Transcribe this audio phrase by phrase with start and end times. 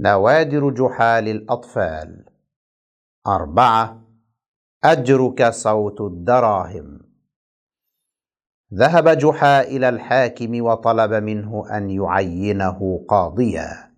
[0.00, 2.24] نوادر جحا للأطفال
[3.26, 4.02] أربعة
[4.84, 7.00] أجرك صوت الدراهم.
[8.74, 13.92] ذهب جحا إلى الحاكم وطلب منه أن يعينه قاضيا.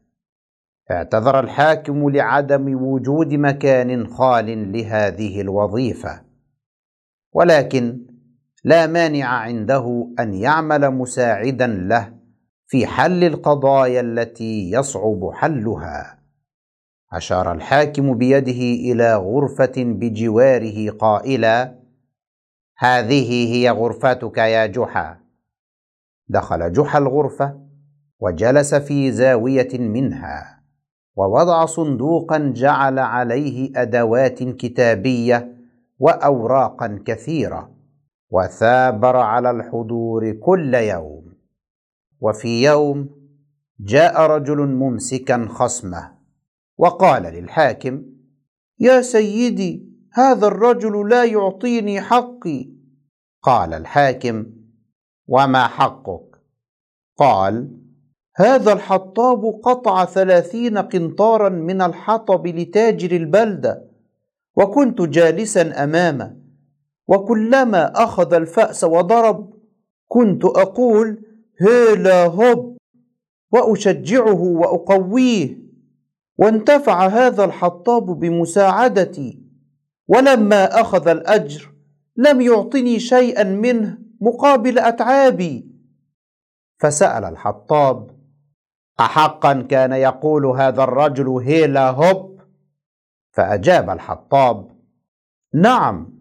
[0.91, 6.25] اعتذر الحاكم لعدم وجود مكان خال لهذه الوظيفة.
[7.33, 8.07] ولكن
[8.65, 12.24] لا مانع عنده أن يعمل مساعدا له
[12.75, 16.19] في حل القضايا التي يصعب حلها.
[17.13, 21.79] أشار الحاكم بيده إلى غرفة بجواره قائلا
[22.79, 25.21] هذه هي غرفتك يا جحا.
[26.29, 27.61] دخل جحا الغرفة
[28.21, 30.63] وجلس في زاوية منها
[31.17, 35.55] ووضع صندوقا جعل عليه أدوات كتابية
[35.99, 37.71] واوراقا كثيرة
[38.31, 41.34] وثابر على الحضور كل يوم.
[42.25, 43.11] وفي يوم
[43.81, 46.13] جاء رجل ممسكا خصمه
[46.79, 48.03] وقال للحاكم
[48.81, 52.71] يا سيدي هذا الرجل لا يعطيني حقي.
[53.43, 54.47] قال الحاكم
[55.29, 56.43] وما حقك؟
[57.17, 57.81] قال
[58.37, 63.91] هذا الحطاب قطع ثلاثين قنطارا من الحطب لتاجر البلدة
[64.57, 66.37] وكنت جالسا أمامه
[67.09, 69.55] وكلما أخذ الفأس وضرب
[70.09, 72.77] كنت أقول هيلا هوب
[73.53, 75.65] وأشجعه وأقويه.
[76.39, 79.43] وانتفع هذا الحطاب بمساعدتي
[80.09, 81.73] ولما أخذ الأجر
[82.17, 85.71] لم يعطني شيئا منه مقابل أتعابي.
[86.79, 88.11] فسأل الحطاب
[89.01, 92.41] احقا كان يقول هذا الرجل هيلا هوب؟
[93.33, 94.71] فأجاب الحطاب
[95.55, 96.21] نعم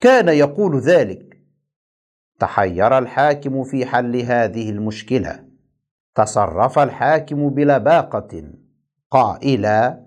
[0.00, 1.27] كان يقول ذلك.
[2.38, 5.44] تحير الحاكم في حل هذه المشكلة.
[6.14, 8.42] تصرف الحاكم بلباقة.
[9.10, 10.04] قائلا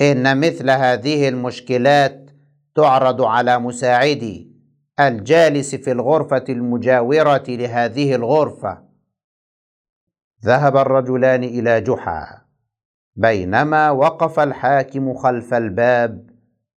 [0.00, 2.30] إن مثل هذه المشكلات
[2.74, 4.54] تعرض على مساعدي
[5.00, 8.84] الجالس في الغرفة المجاورة لهذه الغرفة.
[10.44, 12.44] ذهب الرجلان إلى جحا.
[13.16, 16.30] بينما وقف الحاكم خلف الباب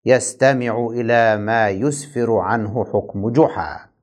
[0.04, 3.95] يستمع إلى ما يسفر عنه حكم جحا.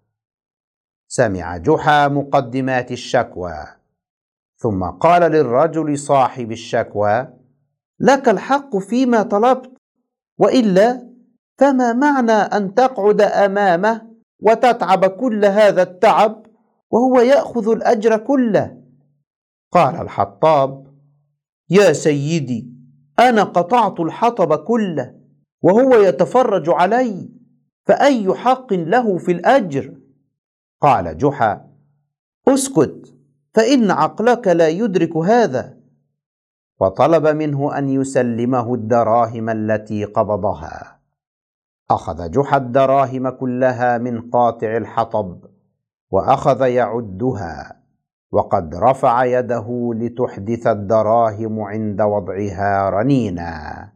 [1.15, 3.65] سمع جحا مقدمات الشكوى.
[4.57, 7.27] ثم قال للرجل صاحب الشكوى
[7.99, 9.71] لك الحق فيما طلبت
[10.37, 11.09] وإلا
[11.57, 14.01] فما معنى أن تقعد أمامه
[14.41, 16.45] وتتعب كل هذا التعب
[16.91, 18.77] وهو يأخذ الأجر كله؟
[19.71, 20.87] قال الحطاب
[21.69, 22.73] يا سيدي
[23.19, 25.15] أنا قطعت الحطب كله
[25.61, 27.29] وهو يتفرج علي
[27.85, 30.02] فأي حق له في الأجر؟
[30.83, 31.65] قال جحا
[32.47, 33.15] اسكت
[33.53, 35.77] فإن عقلك لا يدرك هذا.
[36.79, 40.99] وطلب منه أن يسلمه الدراهم التي قبضها.
[41.91, 45.45] أخذ جحا الدراهم كلها من قاطع الحطب
[46.11, 47.79] وأخذ يعدها
[48.31, 53.89] وقد رفع يده لتحدث الدراهم عند وضعها رنينا.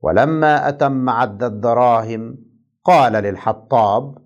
[0.00, 2.38] ولما أتم عد الدراهم
[2.84, 4.18] قال للحطاب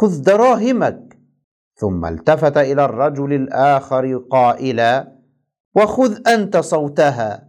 [0.00, 1.18] خذ دراهمك.
[1.74, 5.12] ثم التفت إلى الرجل الآخر قائلا
[5.74, 7.47] وخذ أنت صوتها.